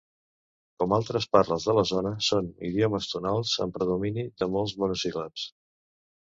Com 0.83 0.93
altres 0.95 1.27
parles 1.35 1.67
de 1.69 1.75
la 1.79 1.83
zona, 1.89 2.13
són 2.27 2.47
idiomes 2.69 3.11
tonals 3.11 3.53
amb 3.67 3.77
predomini 3.77 4.27
de 4.43 4.49
mots 4.57 4.75
monosíl·labs. 4.87 5.47